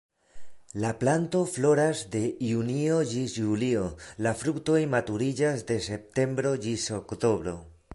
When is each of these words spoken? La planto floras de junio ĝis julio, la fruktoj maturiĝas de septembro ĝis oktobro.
La 0.83 0.89
planto 1.01 1.41
floras 1.57 2.01
de 2.15 2.21
junio 2.47 2.97
ĝis 3.13 3.37
julio, 3.43 3.85
la 4.29 4.35
fruktoj 4.43 4.81
maturiĝas 4.99 5.67
de 5.73 5.81
septembro 5.93 6.57
ĝis 6.67 6.93
oktobro. 7.03 7.61